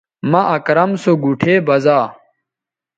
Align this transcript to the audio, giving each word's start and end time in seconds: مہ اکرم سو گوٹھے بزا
مہ 0.31 0.41
اکرم 0.55 0.91
سو 1.01 1.11
گوٹھے 1.23 1.53
بزا 1.67 1.99